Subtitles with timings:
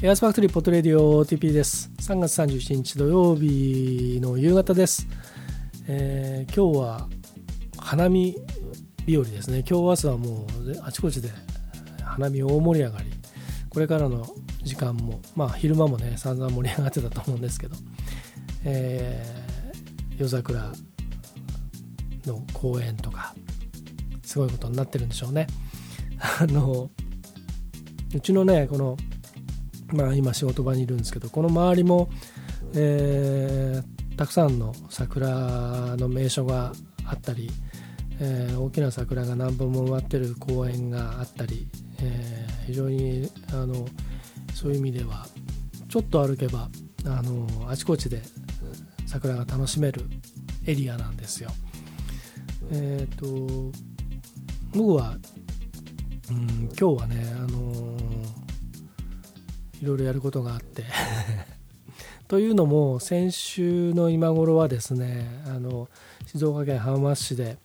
[0.00, 1.90] エアスファクトリーポットレディオ TP です。
[2.00, 5.06] 3月31日土曜日の夕方です。
[5.86, 7.08] えー、今日は
[7.78, 8.36] 花見
[9.06, 9.64] 日和ですね。
[9.66, 11.30] 今日朝はもうあちこちで
[12.04, 13.10] 花見大盛り上がり。
[13.70, 14.26] これからの
[14.62, 17.76] 時間も、まあ昼間もね、散々盛り上がってたと思うんですけど、
[18.64, 20.72] えー、夜桜
[22.26, 23.34] の公園とか、
[24.22, 25.46] すごいことになってるんでしょうね。
[26.40, 26.90] あの、
[28.14, 28.96] うちのね、この
[29.92, 32.10] まあ、今仕事場にいるんですけどこの周りも、
[32.74, 36.72] えー、たくさんの桜の名所が
[37.06, 37.50] あったり、
[38.20, 41.68] えー、大きな桜が何本も植わってる公園があったり、
[42.02, 43.86] えー、非常にあの
[44.58, 45.24] そういう意味では
[45.88, 46.68] ちょっと歩けば
[47.06, 48.20] あのあちこちで
[49.06, 50.02] 桜が楽しめる
[50.66, 51.50] エリアなんですよ。
[52.72, 53.26] えっ、と
[54.72, 55.16] 僕は、
[56.30, 57.96] うん、今日はね、あの
[59.80, 60.84] いろいろやることがあって
[62.26, 65.88] というのも先週の今頃はですねあの
[66.26, 67.58] 静岡県浜松市で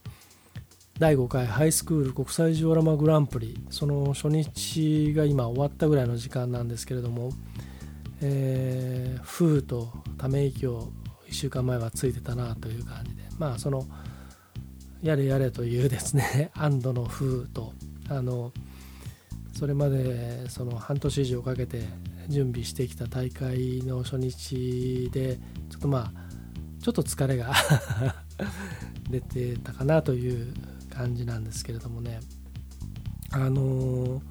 [0.99, 7.31] 第5回ハイスクール国際ジオラマグランプリその初日が今終わったぐらいの時間なんですけれども、
[8.22, 10.91] えー、風とため息を
[11.27, 13.88] 1週間前はついてたなという感じでまあその
[15.02, 17.73] やれやれというですね 安堵の風と
[18.07, 18.53] あの
[19.52, 21.81] それまでその半年以上かけて
[22.30, 25.39] 準備してきた大会の初日で
[25.72, 26.33] ちょっとまあ
[26.83, 27.52] ちょっと疲れが
[29.09, 30.53] 出てたかなという
[30.94, 32.19] 感じなんですけれどもね。
[33.31, 34.22] あの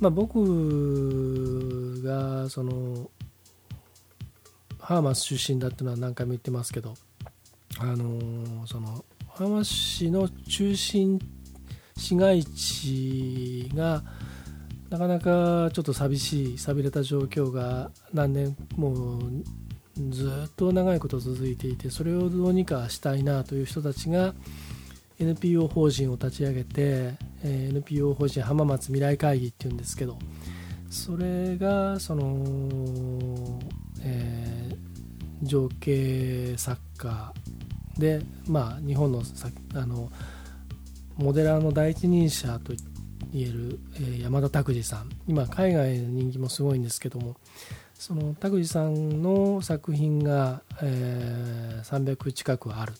[0.00, 3.10] まあ僕がその
[4.78, 6.94] ハーマス出身だっていうのは何回も言ってますけど
[7.78, 11.18] あのそのハーマス市の中心
[11.96, 14.04] 市街地が
[14.90, 19.20] なかなかちょっと寂しい寂れた状況が何年もう
[20.10, 24.34] ずっと長いこと続いていてそれをどうにかしたいなという人たちが
[25.20, 30.18] NPO 法人を立ち上げてえ NPO 法人浜松未来会議っていうんですけど
[30.90, 33.60] それがその、
[34.02, 37.32] えー、情景作家
[37.98, 39.22] でまあ日本の
[39.74, 40.10] あの
[41.16, 42.72] モデラーの第一人者と
[43.32, 45.10] 言える、えー、山田拓司さん。
[45.26, 47.36] 今海外の人気もすごいんですけども
[47.92, 52.94] その拓司さんの作品が、えー、300近くある。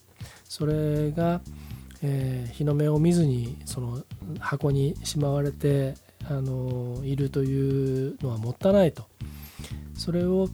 [0.45, 1.41] それが、
[2.03, 4.03] えー、日の目を見ずにその
[4.39, 5.95] 箱にしまわれて
[6.25, 9.07] あのいるというのはもったいないと。
[9.95, 10.49] それを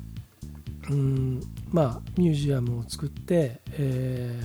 [0.90, 1.40] うん
[1.70, 4.38] まあミュージアムを作って、え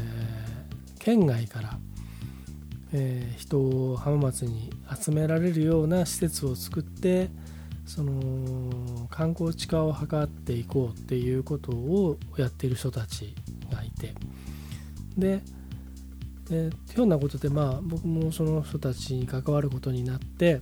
[0.95, 1.79] ー、県外から
[2.91, 7.29] えー、人を浜松に集められるような施設を作って
[7.85, 13.35] その観光地化を図っていこうっていうことをやっている人たち
[13.71, 14.13] がいて。
[15.17, 15.41] で
[16.51, 20.61] えー、ひょんなことでまあ僕もその人たちに関わることになって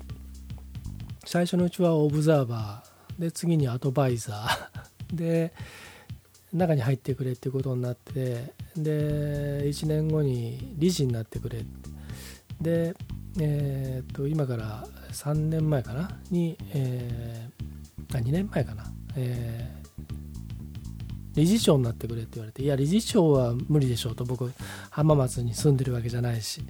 [1.26, 5.54] 最初のうちはオブザーバーで次にアドバイザーで
[6.54, 11.64] 中に入ってくれっていうことになってで1年後に理事になってくれ。
[12.62, 12.96] で、
[13.40, 16.10] えー、と今から3年前かな？
[16.32, 19.77] に、えー、あ2年前かな、え、
[21.38, 24.52] 理事長になってくれって言われていや理事長は無理でしょうと僕
[24.90, 26.62] 浜松に住んでるわけじゃないし。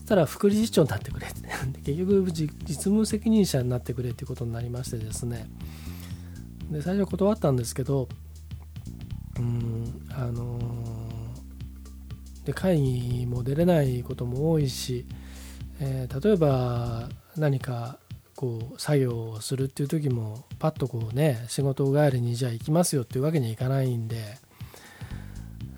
[0.00, 1.48] そしたら副理事長になってくれって。
[1.84, 5.50] 結局実務責任者になってくれっていうことになりましてですね。
[6.70, 8.08] で最初断ったんですけど
[9.38, 11.18] うんあのー
[12.48, 15.04] で会議も出れないことも多いし、
[15.80, 17.98] えー、例えば何か
[18.38, 24.38] こう作業をするっていう時もパッとこうね仕事帰りにじゃあ行きますよっていうわけにはいかないんで、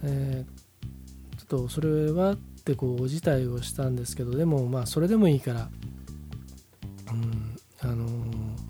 [0.02, 5.70] えー、ちょっとそれはってこう辞退をしたんですけどでもまあそれでもいいから、
[7.10, 8.06] うん、あの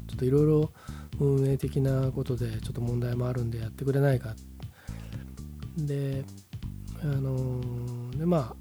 [0.06, 0.70] ちょっといろいろ
[1.18, 4.36] 運営的なことでちょっと問題もあるんでやってくれないか。
[5.76, 6.24] で
[7.02, 7.60] あの
[8.16, 8.59] でまあ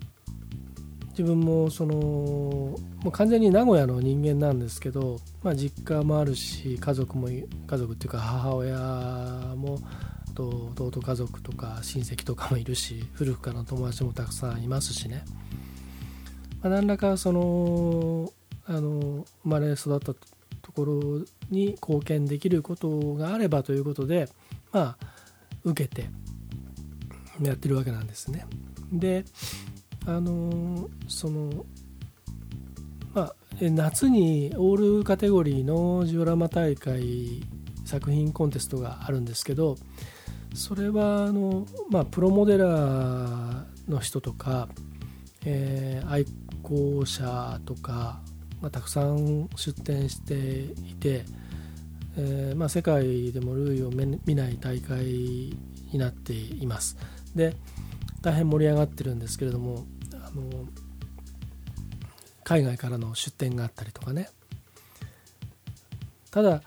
[1.20, 7.44] 自分もそのもう完全に名古屋の人間なんですけど、まあ、実家もあるし家族も家
[7.78, 8.78] 族っていうか母親
[9.58, 9.82] も
[10.34, 15.26] と弟家族とか親戚とかもいるし古くからの友達もたくさんいますしね、
[16.62, 18.32] まあ、何らかその
[18.66, 20.16] あの生まれ育ったと
[20.74, 24.30] ころに貢献できることがあればということで
[24.72, 24.98] まあ
[25.66, 26.10] 受けて
[27.42, 28.46] やってるわけなんですね。
[28.94, 29.26] で
[30.10, 31.66] あのその
[33.14, 37.44] まあ夏にオールカテゴリーのジオラマ大会
[37.86, 39.78] 作品コンテストがあるんですけど
[40.56, 44.68] それはあの、まあ、プロモデラーの人とか、
[45.46, 46.26] えー、愛
[46.64, 48.20] 好者とか、
[48.62, 50.34] まあ、たくさん出展して
[50.90, 51.24] いて、
[52.18, 55.54] えーまあ、世界でも類を見ない大会に
[55.94, 56.98] なっています。
[57.36, 57.56] で
[58.22, 59.86] 大変盛り上がってるんですけれども
[60.36, 60.68] の
[62.44, 64.30] 海外からの出展があったりとかね。
[66.32, 66.62] ただ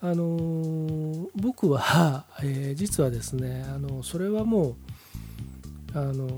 [0.00, 4.76] あの僕は、 えー、実はですねあのそれはも
[5.94, 6.28] うあの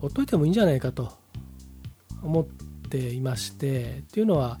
[0.00, 1.12] ほっといてもいいんじゃないかと
[2.22, 2.44] 思っ
[2.90, 4.58] ていましてっていうのは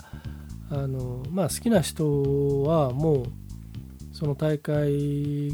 [0.70, 3.26] あの、まあ、好きな人はもう
[4.12, 5.50] その大会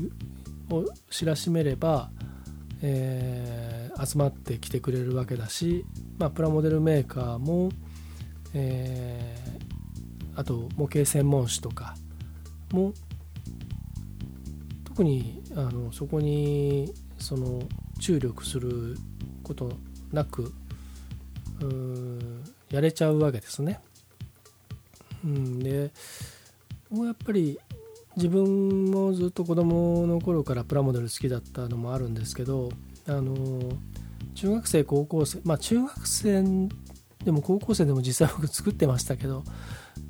[0.70, 2.10] を知らしめれば、
[2.82, 5.84] えー、集まってきてくれるわけだし、
[6.18, 7.70] まあ、プラモデルメーカーも、
[8.54, 11.96] えー、あと模型専門誌とか
[12.72, 12.92] も
[14.84, 17.62] 特にあのそこにその
[18.00, 18.96] 注力する
[19.42, 19.72] こと
[20.12, 20.52] なく
[22.70, 23.80] やれちゃうわけですね。
[25.24, 25.90] うん、で
[26.90, 27.58] もうやっぱり
[28.18, 32.68] 自分もずっと子供の頃からプラモデル好きだったのもあるんですけど
[33.06, 33.60] あの
[34.34, 36.42] 中学生高校生まあ中学生
[37.24, 39.44] でも高校生でも実際僕作ってましたけど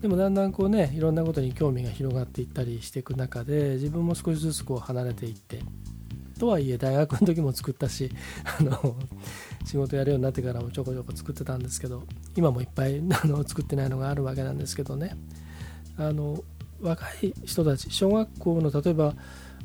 [0.01, 5.61] でもだんだんこうねいろんなことに興味が広がっていったりしていく中で自分も少しずつこう離れていって
[6.39, 8.11] とはいえ大学の時も作ったし
[8.59, 8.97] あの
[9.67, 12.05] 仕事やるようになってからもちょこちょこ作ってたんですけど
[12.37, 15.15] 今もいっぱいあの作ってないのがあるわけなんですけどね。
[15.99, 16.45] あの
[16.81, 19.15] 若い人たち小学校の例えば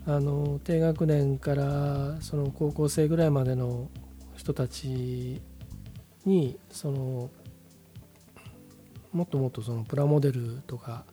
[0.06, 3.90] あの低学年からその高校生ぐらいまでの
[4.36, 5.42] 人たち
[6.26, 7.30] にその
[9.14, 11.06] もっともっとそのプラモデルとか、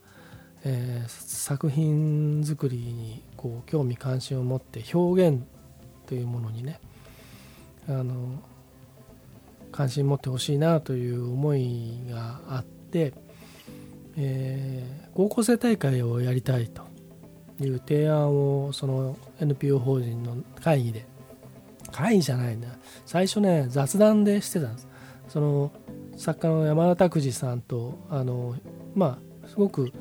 [0.65, 5.43] えー、作品作りにこう興味関心を持って表現
[6.07, 6.81] というものにね
[7.89, 8.43] あの
[9.71, 13.15] 関心持ってほしいなという思いがあって、
[14.17, 16.83] えー、高校生大会をやりたいと
[17.61, 21.11] いう提案をその NPO 法人の会議で。
[21.91, 22.69] 会議じゃないんだ
[23.05, 24.89] 最初ね雑談でしてたんです。
[25.29, 25.73] その
[26.17, 28.57] 作家の山田拓司さんとあの
[28.95, 29.93] まあすごく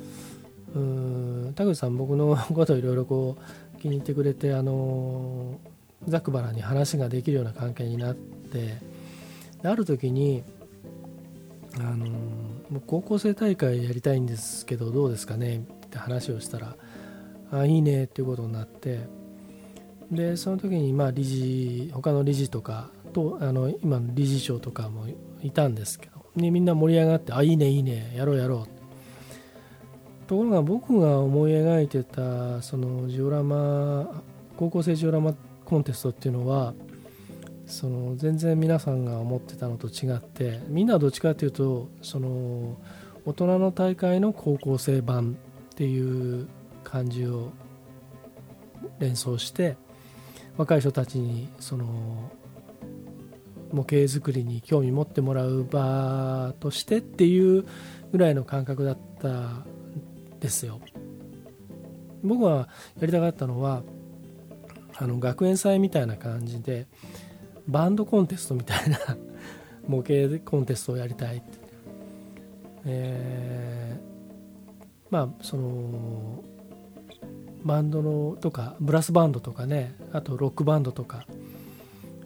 [1.55, 3.37] 拓司さん僕のことをいろいろこ
[3.75, 5.59] う気に入ってくれてあの
[6.07, 8.77] ざくばらに話ができるような関係になって
[9.63, 10.43] ある時に
[11.79, 12.07] あの
[12.85, 15.65] 高校生大会やりたいんですけどどうですかね？
[15.85, 16.75] って話をしたら
[17.51, 18.03] あいいね。
[18.03, 19.07] っていうことになって。
[20.11, 25.05] でその時にまあ理事他の理事とかとあの今の理事長とかも
[25.41, 30.27] いたんですけど、ね、みんな盛り上がってあいいねいいねやろうやろう。
[30.27, 34.23] ところが僕が思い描いてたそのジオラマ
[34.57, 35.33] 高校生ジオラマ
[35.65, 36.73] コンテストっていうのは
[37.69, 42.77] その全然皆さんが思ってたのと違ってみんなはどっちかっていうとその
[43.25, 45.37] 大人の大会の高校生版
[45.73, 46.47] っていう
[46.83, 47.51] 感じを
[48.97, 49.77] 連想して
[50.57, 52.31] 若い人たちにその
[53.71, 57.65] 模型作りに興味持ってもらう場としてっていう
[58.11, 59.65] ぐらいの感覚だったん
[60.39, 60.81] ですよ。
[62.23, 62.67] 僕は
[62.99, 63.83] やりたかったのは
[64.97, 66.87] あの学園祭みたいな感じで
[67.69, 68.97] バンドコンテストみたいな
[69.87, 71.45] 模型コンテストをやりたいって、
[72.85, 76.43] えー、まあその
[77.63, 81.25] バンドのとかブラスバンドとかねあとロックバンドとか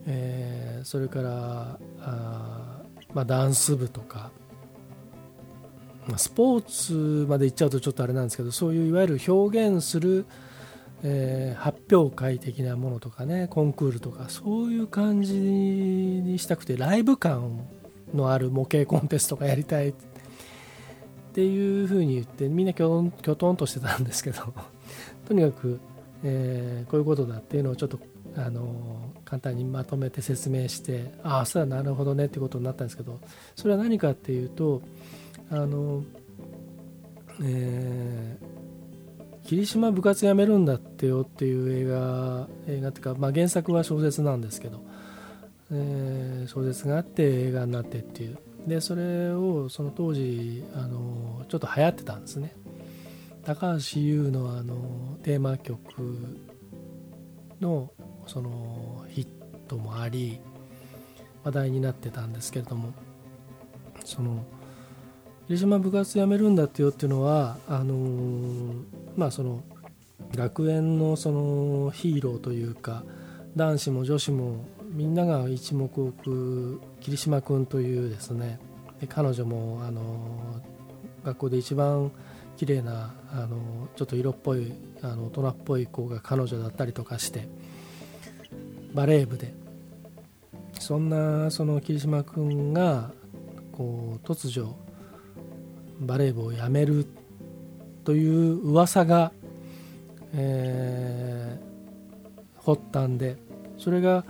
[0.05, 2.81] えー、それからあ、
[3.13, 4.31] まあ、ダンス部とか、
[6.07, 10.25] まあ、スポーツまで行っちゃうとちょっとあれなんですけどそういういわゆる表現する、
[11.03, 17.67] えー、発表会的なものとかねコンクールとかそういう感じにしたくてライブ感
[18.13, 19.93] のある模型コンテストがやりたい。
[21.33, 24.53] っていうふうに言ってみんなきょきょとんとしてたんですけど
[25.27, 25.79] とにかく、
[26.23, 27.97] えー、こういうことだっていうのをちょっと
[28.35, 33.19] あの簡単にまとめて説明してああそうだなるほどねってことになったんですけど
[33.55, 34.83] それは何かっていうと
[35.49, 36.03] あの、
[37.41, 38.62] えー、
[39.43, 44.81] 霧島部活やめるんだってよっていう映画映画っていうか、まあ、原作は小説なんですけど、
[45.71, 48.37] えー、小説があって映画になってっていう。
[48.67, 52.55] でそれをその当時あのちょっと流行ってたんですね。
[53.45, 56.39] 高橋優のあのテーマ曲
[57.59, 57.91] の
[58.25, 59.27] そのヒッ
[59.67, 60.39] トもあり
[61.43, 62.93] 話題になってたんですけれども
[64.05, 64.45] その
[65.47, 68.73] 霧島部活やめるんだってよっていうのはあの
[69.17, 69.63] まあその
[70.35, 73.03] 学園のそのヒーローというか
[73.55, 78.59] 男子も女子もみんなが一目置く霧島君というですね
[79.09, 80.61] 彼女もあの
[81.23, 82.11] 学校で一番
[82.55, 83.47] 綺麗なあな
[83.95, 84.71] ちょっと色っぽい
[85.01, 87.47] あの大人っぽい子が彼女だったりとかして
[88.93, 89.53] バレー部で
[90.79, 93.11] そんなその霧島君が
[93.71, 94.75] こう突如
[96.03, 97.05] バレー部を辞める
[98.03, 99.31] という噂が、
[100.33, 103.37] えー、発端で
[103.77, 104.25] それが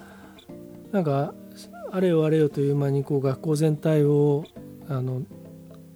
[0.92, 1.34] なんか
[1.92, 4.46] あれよあれよという間にこう学校全体を
[4.90, 5.24] あの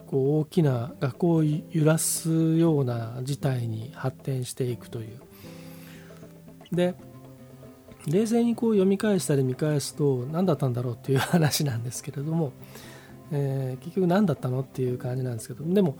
[0.08, 5.22] こう大きな学校を揺らすような事態に発展していくという。
[6.72, 6.96] で
[8.08, 12.54] 冷静にこう読み返したり見返すと何だったんだろうっていう話なんですけれども、
[13.32, 15.98] えー、結局何だったのっていう感じなんですけどでも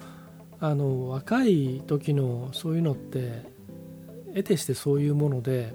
[0.60, 3.46] あの若い時のそういうのって
[4.30, 5.74] 得てしてそういうもので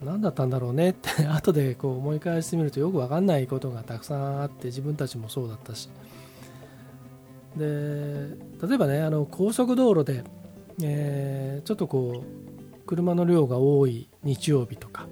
[0.00, 5.88] 何だったんだろうねって後でこう思い返してみるとよく分かんないことがたくさんあって自分たちもそうだったし。
[7.56, 7.64] で
[8.62, 10.22] 例えばねあの高速道路で、
[10.82, 15.08] えー、ちょっとこう車の量が多い日曜日とか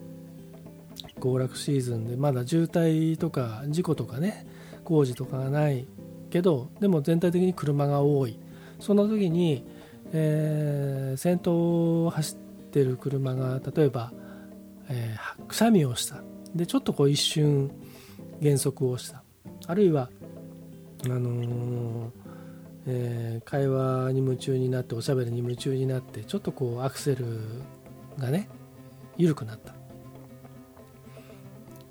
[1.19, 4.47] 行楽シーズンでまだ渋滞とか事故とかね
[4.87, 5.87] 工事とかがない
[6.31, 8.39] けどでも全体的に車が多い。
[8.79, 9.65] そんな時に、
[10.13, 12.39] えー、先頭を走っ
[12.71, 14.13] てる車が例えば、
[14.89, 16.23] えー、くしゃみをした。
[16.55, 17.71] でちょっとこう一瞬
[18.41, 19.23] 減速をした。
[19.67, 20.09] あるいは
[21.05, 22.11] あのー
[22.89, 27.27] えー、会話に夢中になっておしゃべりに夢中になってちょっとこうアクセル
[28.17, 28.49] がね
[29.17, 29.75] 緩くなった、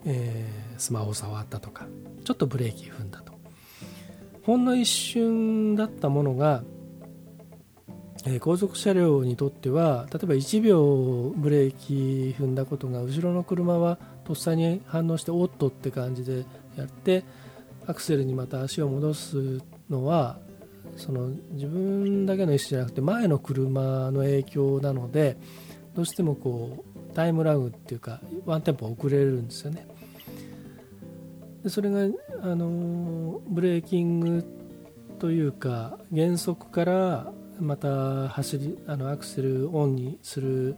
[0.05, 1.87] えー、スマホ触ったとか
[2.23, 3.33] ちょっとブレーキ踏んだと。
[4.43, 6.63] ほんの一瞬だったものが、
[8.25, 16.45] えー、高速車両にとっては例えば1秒ブレーキ踏んだことが後ろの車はとっさに反応しておっとって感じで
[16.77, 17.23] やって
[17.87, 20.37] アクセルにまた足を戻すのは
[20.97, 25.37] その自分だけの意思じゃなくて前の車の影響なので
[25.95, 29.87] どうしてもこうタイムラグっていうかワンテンポ遅れるんですよね。
[31.65, 32.01] でそれが
[32.43, 34.45] あのブレーキング
[35.17, 40.75] というか減速からまた走りあのアクセルオンにする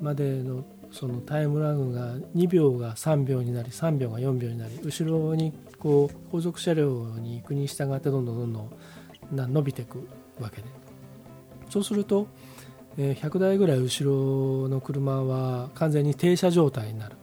[0.00, 8.52] までのそのタイムラグが2秒が3秒になり3秒が4秒になり後ろにこう後続車両に行くに従ってどんどんどん
[9.32, 10.08] どん伸びていく
[10.40, 10.64] わけで。
[11.70, 12.26] そうすると
[12.96, 17.16] 100台ぐらい後ろの車は完全に停車状態になる。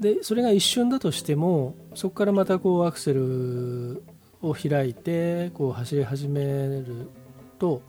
[0.00, 4.02] でそれが一瞬だとしてもそこからまたこうアクセル
[4.42, 7.08] を開いてこう走り始める
[7.58, 7.82] と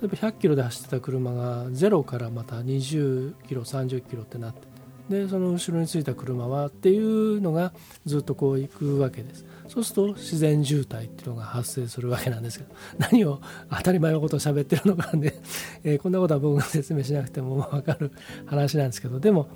[0.00, 4.72] 例えば100キロで走ってた車が0からまた20キロ30キロってなって
[5.08, 7.72] でその後ろについた車はっていうのが
[8.04, 9.44] ずっとこう行くわけです。
[9.68, 15.34] そうすると自然渋滞っていうのが発生するわけなんですけど何を当たり前のことを喋ってるのかで、
[15.82, 18.12] えー、こんなことは僕が説明しなくても分かる
[18.44, 19.48] 話なんですけどでも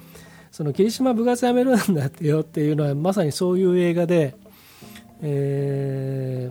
[0.56, 4.34] その霧島部活やめるんだってよっていうのはまさにそういう映画で、
[5.20, 6.50] え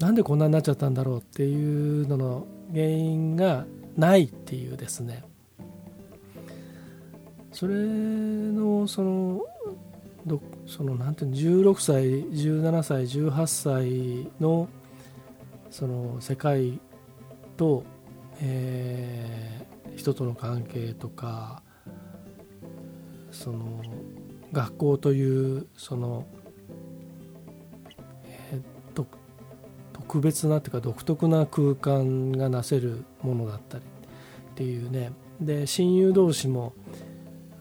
[0.00, 5.22] ー、なんでこんなになっちゃったんだろうっていうのの原因がないっていうですね。
[7.52, 9.42] それのその
[10.24, 14.66] どそのなんていうの16歳17歳18歳の
[15.70, 16.80] その世界
[17.58, 17.84] と、
[18.40, 21.62] えー、人との関係とか
[23.40, 23.82] その
[24.52, 26.26] 学校というその、
[28.26, 29.06] えー、
[29.94, 33.84] 特別なっていうか独特な空間がなせるものだったり
[34.50, 35.12] っていうね。
[35.40, 36.74] で親友同士も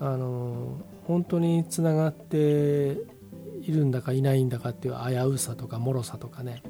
[0.01, 2.97] あの本当につながって
[3.61, 6.61] いるんだかいないんだかっていう危うさとか脆さとかね。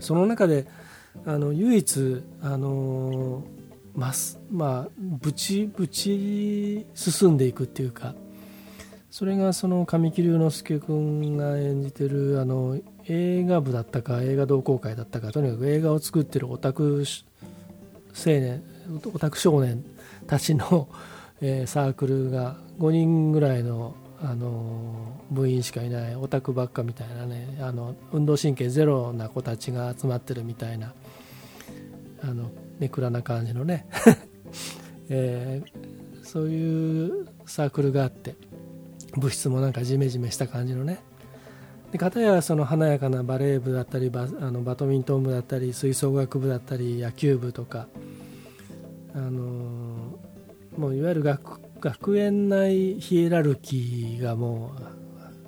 [0.00, 0.66] その中で
[1.24, 3.42] あの唯一あの
[3.94, 4.38] ます。
[4.50, 8.14] まあぶちぶち進んでいくっていうか
[9.10, 17.04] それがその神木隆之介君が演じてるあの映画部だったか映画同好会だったかとにかく映画を作ってるオタク
[18.14, 18.62] 青年
[19.14, 19.84] オタク少年
[20.26, 20.88] たちの
[21.40, 30.92] えー、サークルが5人ぐらいの、あの部員しかいないオタクばっかみたいなねあの運動神経ゼロな子たちが集まってるみたいな、
[32.22, 33.86] あのネクラな感じのね、
[35.08, 38.36] えー、そういうサークルがあって
[39.16, 41.00] 部室もなんかジメジメした感じのね。
[41.90, 47.88] で片やその華やかなバレー部だったりバあのバドミントン部だったり吹奏楽部だったり野球部とか、
[49.14, 54.72] あのー、もういわゆる学学園内ヒエラルキーがも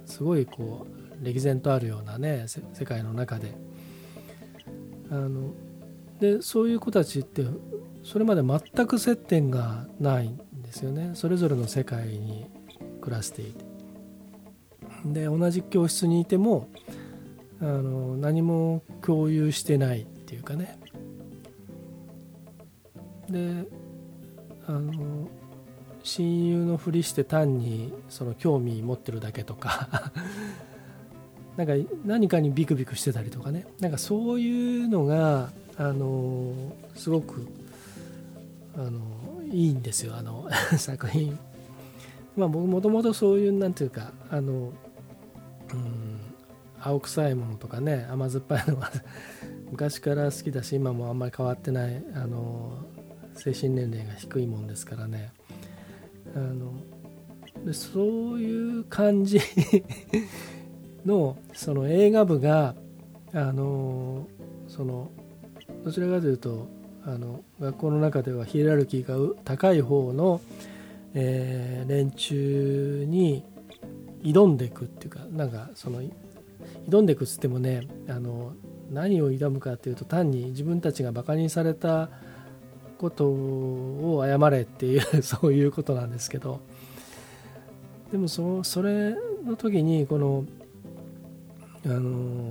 [0.07, 3.55] うすごいこう歴然とあるようなね世界の中で。
[5.11, 5.53] あの
[6.21, 7.45] でそういう子たちって
[8.05, 11.13] それまで全く接点がないんですよね。
[11.15, 12.47] それぞれの世界に
[13.01, 13.65] 暮らしていて。
[15.05, 16.69] で同じ教室にいても
[17.61, 20.79] あの何も共有してないっていうかね。
[23.29, 23.65] で
[24.67, 25.29] あの
[26.03, 30.13] 親友のふりして単にその興味持ってるだけとか。
[31.57, 31.75] なんか
[32.07, 33.67] 何かにビクビクしてたりとかね。
[33.81, 35.51] なんかそういうのが
[35.81, 36.53] あの
[36.95, 37.49] すごく
[38.77, 39.01] あの
[39.51, 40.15] いいんですよ。
[40.15, 40.47] あの
[40.77, 41.39] 作品。
[42.37, 44.73] まあ僕もともとそういうなんていうかあの
[45.73, 46.21] うん
[46.79, 48.91] 青臭いものとかね甘酸っぱいのは
[49.73, 52.85] 昔から好きだし今もあんまり変わってないあの
[53.35, 55.33] 精神年齢が低いもんですからね。
[56.35, 56.75] あの
[57.65, 59.41] でそういう感じ
[61.07, 62.75] のその映画部が
[63.33, 64.29] あの
[64.69, 65.11] その
[65.85, 66.69] どちらかというと
[67.05, 70.41] あの学校の中ではヒエラルキーが高い方の、
[71.15, 73.45] えー、連中に
[74.23, 76.03] 挑んでいくっていうかなんかその
[76.89, 78.53] 挑んでいくっつってもねあの
[78.91, 82.11] 何を挑むかっていうと単に自分たちがバカにされた
[82.99, 86.61] ことを謝れっていう そういうことなんですけど
[88.13, 90.45] でもそそれの時にこの
[91.87, 92.51] あの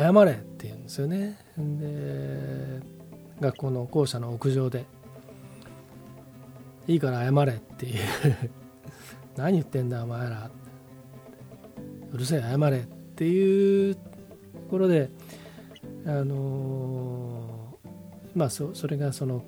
[0.00, 1.38] 謝れって言うんですよね。
[1.58, 2.80] で
[3.40, 4.86] 学校の校舎の屋上で
[6.86, 7.94] いいから謝れっていう。
[9.36, 10.50] 何言ってんだお前ら。
[12.12, 12.82] うるせえ謝れっ
[13.14, 14.00] ていうと
[14.68, 15.10] ころで
[16.04, 17.78] あの
[18.34, 19.44] まあそそれがその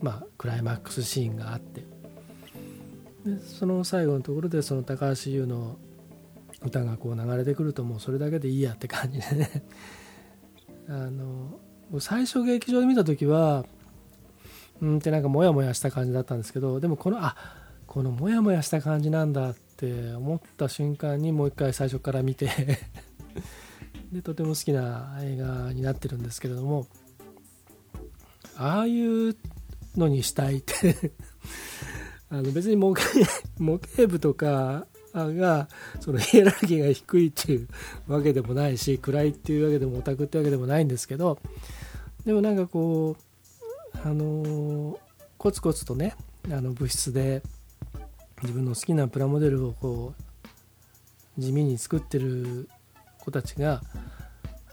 [0.00, 1.84] まあクライマックスシーンがあって。
[3.24, 5.76] でその最後のところでその高橋優の
[6.62, 9.64] 歌がこう流れてくるともうそれだけでいいやって感じでね。
[10.88, 11.60] あの
[12.00, 13.64] 最初劇場で見た時は
[14.80, 17.36] うんってなんかモヤモヤした感じだったんですけどでもこのあ
[17.86, 22.50] このモヤモヤした感じなんだって思った瞬間にもう一回最初から見て
[24.12, 26.86] でとても好きな映画になってるんですけれども
[28.56, 29.36] ああいう
[29.96, 31.12] のにしたいって。
[32.30, 33.04] あの別に模型
[33.58, 35.68] 模型部とかが
[36.00, 37.68] そのヒエラルキーが低いっていう
[38.06, 41.38] わけでもないし暗いっていうわけでもオタクってわけでもないんですけど
[42.24, 44.98] でもなんかこうあの
[45.38, 46.14] コツコツとね
[46.46, 47.42] あの物質で
[48.42, 52.68] 自分の好きなプラモデルをこう地味に作ってる
[53.18, 53.82] 子たちが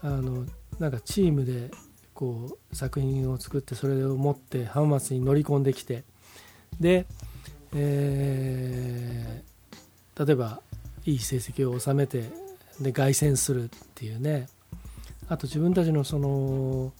[0.02, 0.44] あの
[0.78, 1.70] なんかチームで
[2.14, 6.04] こう作品を作ってそれを持って浜松に乗り込んできて
[6.80, 7.06] で、
[7.74, 9.45] えー、
[10.18, 10.60] 例えば
[11.04, 12.30] いい成績を収めて
[12.80, 14.48] で凱旋するっていうね。
[15.28, 16.92] あと自分たちのその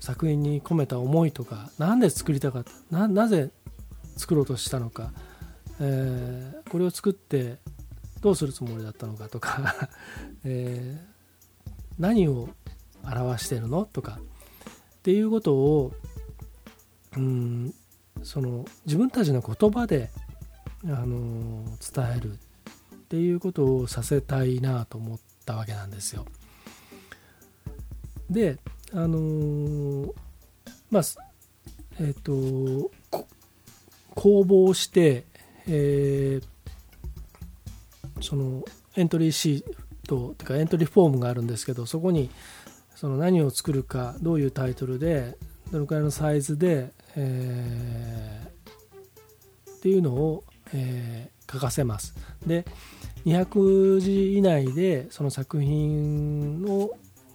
[0.00, 3.50] 作品に込めた思いとか何で作りたかったなぜ
[4.16, 5.12] 作ろうとしたのか、
[5.80, 7.58] えー、これを作って
[8.20, 9.88] どうするつもりだったのかとか
[10.44, 12.48] えー、何を
[13.04, 15.92] 表してるのとかっていうことを
[17.16, 17.74] うん
[18.22, 20.10] その自分たちの言葉で、
[20.84, 21.64] あの
[21.94, 22.36] 伝えるっ
[23.08, 26.24] ていうことをさせたいなと思ったわけなんですよ。
[28.30, 28.58] で
[28.92, 30.14] あの
[30.90, 31.02] まあ
[31.98, 32.90] えっ、ー、と
[34.14, 35.24] 公募して、
[35.66, 38.64] えー、その
[38.96, 42.30] エントリーシートとかエントリーフォームがあるんですけどそこに
[42.96, 45.36] その何を作るかどういうタイトルで
[45.72, 52.14] どのくらいのサイズで、えー、っていうのを、えー、書かせます。
[52.46, 52.64] で
[53.26, 56.90] 200字以内でその作品の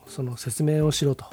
[0.08, 1.26] その説明をしろと。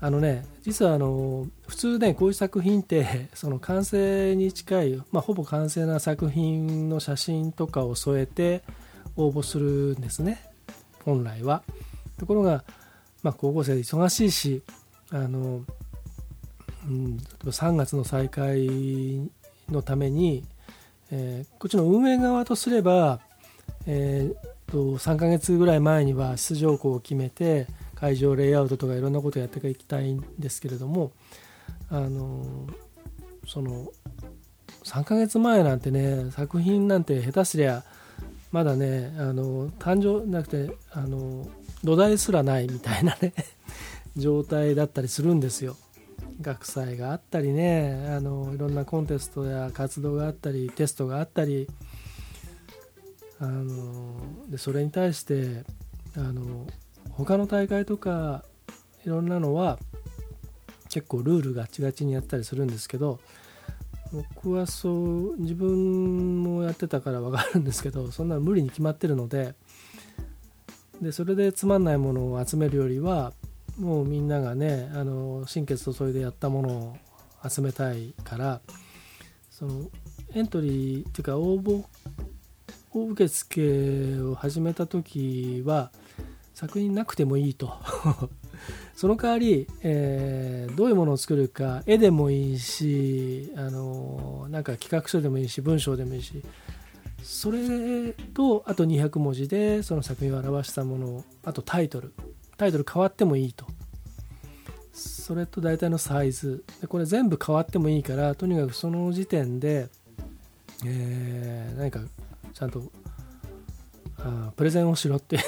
[0.00, 8.62] あのね実はあの普通ねこういう作品って その完成に近い、まあ、ほぼ完成な作品の写真とかを添えて
[9.16, 10.50] 応募するんですね。
[11.04, 11.62] 本来は。
[12.18, 12.64] ところが、
[13.22, 14.62] まあ、高校生で忙しいし
[15.10, 15.64] あの、
[16.88, 19.30] うん、例えば3月の再開
[19.68, 20.44] のために、
[21.12, 23.20] えー、こっちの運営側とすれば、
[23.86, 31.12] えー、と3ヶ月ぐらい前には出場校を決めて会場レイアウトとかいろんなことをやっていきたいんですけれども
[31.90, 32.66] あの
[33.46, 33.92] その
[34.84, 37.84] 3ヶ月前なんてね作品なんて下手すりゃ
[38.50, 41.46] まだねあの誕生なくてあの
[41.84, 43.34] 土台すらないみたいなね
[44.16, 45.76] 状態だったりするんですよ。
[46.42, 51.68] 学祭があったりねあのいろんなコンテストや活動があったりテストがあったり
[53.40, 55.64] あのでそれに対して
[56.16, 56.66] あの
[57.10, 58.44] 他の大会とか
[59.04, 59.78] いろんなのは
[60.90, 63.18] 結構ルールガチガチにやったりするんですけど
[64.12, 69.54] 僕はそう自分もやってたから分かるんですけどそんな無理に決まってるので
[71.00, 73.32] でそれでつまんないものを集めるよりは
[73.82, 76.96] もうみんながねあの心血注いでやったものを
[77.48, 78.60] 集めたいから
[79.50, 79.90] その
[80.34, 81.84] エントリーっていうか応募
[82.94, 85.90] 受付を始めた時は
[86.54, 87.72] 作品なくてもいいと。
[88.94, 96.44] その代わり、えー、どういうものを作るか絵でもいいしあのなんか企画書でもいいし文章でもいいし
[97.24, 102.12] それとあと200文字でその作品を表したものあとタイトル。
[102.62, 103.66] タイトル変わってもいいと。
[104.92, 106.64] それと大体のサイズ。
[106.80, 109.88] でこれ全部変わってもいいからとにかくその時点で、
[110.86, 111.98] えー、何か
[112.54, 112.84] ちゃんと
[114.20, 115.40] あプレゼンをしろって。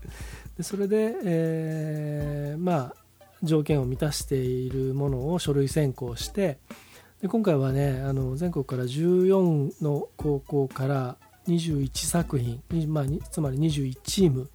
[0.56, 2.94] でそれで、えー、まあ
[3.42, 6.56] 条件を満たしているものを書類選考して
[7.20, 14.48] で今回はねあの全国から14の高校から21作品、まあ、つまり21チーム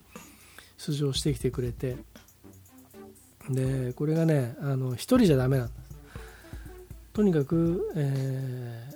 [0.80, 1.98] 出場してきてくれて。
[3.50, 5.80] でこれがねあの1人じゃダメなんです
[7.14, 8.94] とにかく、え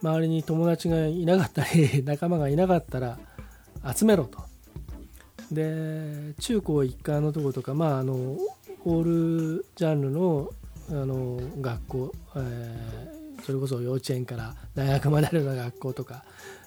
[0.00, 3.18] ー、周りに友達がいなかったり 仲間がいなかったら
[3.94, 4.40] 集めろと。
[5.52, 8.38] で中高一貫のとことかまああの
[8.84, 10.50] オールジャンルの
[10.88, 16.24] あの学校、えー、それこそ幼稚園から大学まであるような学校とか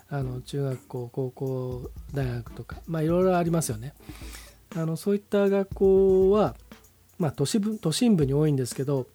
[0.09, 3.93] あの中学校高校大学とかまあいろいろありますよね。
[4.75, 6.55] あのそういった学校は、
[7.17, 9.07] まあ、都市部都心部に多いんですけど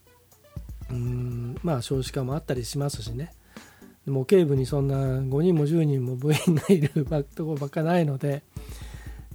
[0.91, 3.35] うんまあ少子化もあったりしますしね。
[4.07, 8.43] 模型部にそんな5人も10人も部員がいるとこばっかないので、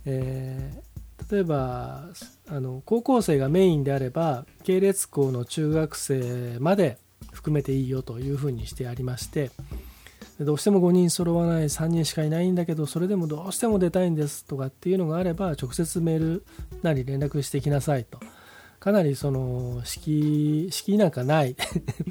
[0.05, 2.09] えー、例えば
[2.49, 6.97] あの高校生がメインであれば系列校の中学生まで
[7.31, 9.51] 含めていいよというふうにしてありまして
[10.39, 16.45] どうしても5人揃わない3人しかいないんだけどそれでもどうしても出たいんですとかっていうのがあれば直接メール
[16.81, 18.19] なり連絡してきなさいと。
[18.79, 21.55] かなりその敷居なんかない、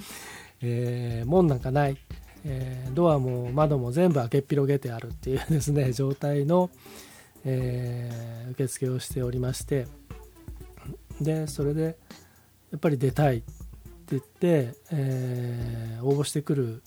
[0.62, 1.98] えー、門なんかない、
[2.44, 6.70] えー、ドアも窓も全部開けっ広げてあるっていうですね状態の、
[7.44, 9.86] えー、受付をしておりまして。
[11.20, 11.96] でそれで
[12.72, 13.46] やっぱり出たいって
[14.08, 16.82] 言って、えー、応募してくる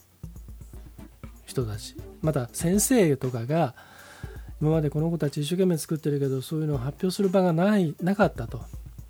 [1.48, 1.96] 人たち。
[2.22, 3.74] また先生とかが
[4.62, 8.62] 今までこの子たち一生懸命作ってるけどそういうのを発表する場がないなかったと。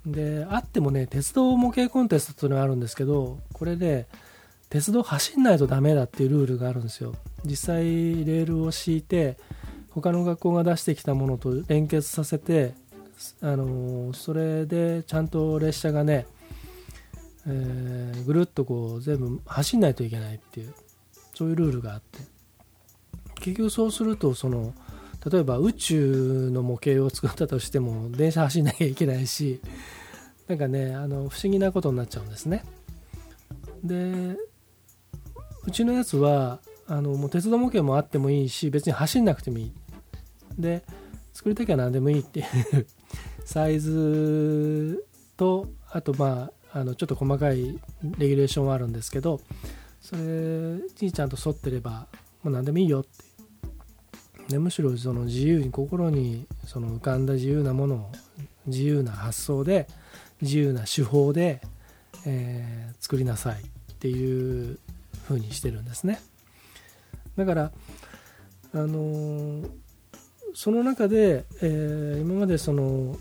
[0.06, 4.08] であってもね鉄道模型コンテストっていうのがあるんですけどこれで
[4.69, 7.15] 鉄道走んないとダメだっていうルールがあるんですよ。
[7.43, 9.38] 実際レールを敷いて
[9.89, 12.73] 他の学校が出してきたものと連結させて
[13.41, 16.28] あのそれでちゃんと列車がね、
[17.47, 20.73] えー、ぐるっとこう全部走んないといけないっていう。
[21.38, 22.19] そういうルールがあって。
[23.36, 24.73] 結局そうするとその
[25.32, 29.62] 例えば宇宙の模型を作ったとしても電車走んなきゃいけないし
[30.47, 32.63] なんかねあの不思議なことになっちゃうんですね。
[33.84, 34.36] で
[35.65, 39.71] うちのやつはあのもう鉄道模型もあってもいいし別に走んなくてもいい。
[40.58, 40.84] で
[41.34, 42.88] 作りたきゃ何でもいいっていう
[43.45, 47.80] サイズとあとまああのちょっと細かい
[48.17, 49.39] レギュレーションはあるんですけど
[50.08, 50.22] それ
[51.02, 52.08] にちゃんと沿ってれば
[52.41, 53.10] もう何でもいいよって。
[54.48, 58.12] でむしろその自由に心にその浮かんだ自由なものを
[58.67, 59.86] 自由な発想で
[60.41, 61.60] 自由な手法で、
[62.26, 63.65] えー、作りなさいっ
[64.00, 64.80] ていう
[65.28, 66.22] 風にしてるんですね。
[67.36, 67.72] だから
[68.74, 69.70] あのー、
[70.54, 73.17] その中で、えー、今までその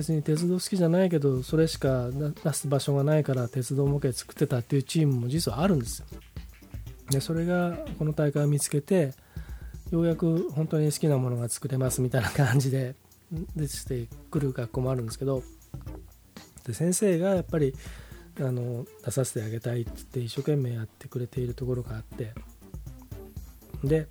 [0.00, 2.08] 別に鉄道好きじゃないけどそれしか
[2.42, 6.06] 出す場所がないから鉄道模型作ってたっていうチームも実はあるんですよ。
[7.10, 9.12] でそれがこの大会を見つけて
[9.90, 12.94] ようやく本当に好きなものが作れますみたいな感じで
[13.54, 15.42] 出てくる学校もあるんですけど
[16.64, 17.74] で先生がやっぱり
[18.38, 22.32] あの出させてあげたいって言って一生懸命やってくれているところがあって
[23.84, 24.06] で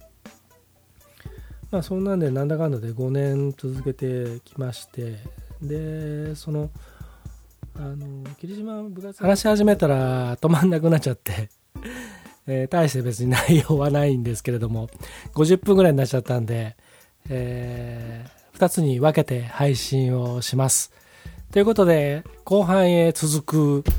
[1.71, 5.17] まあそんなんでなんだかんだで5年続けてきまして
[5.61, 6.69] でその
[7.75, 11.49] あの霧島部活話し始めたら止まんなくなっちゃって。
[12.51, 14.89] え、大して別に内容はないんですけれども
[15.35, 16.75] 50分ぐらいになっちゃったんで、
[17.29, 20.91] えー、2つに分けて配信をします。
[21.51, 23.89] ということで後半へ続く